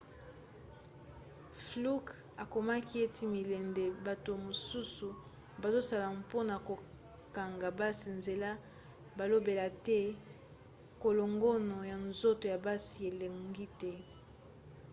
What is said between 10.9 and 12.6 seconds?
kolongono ya nzoto ya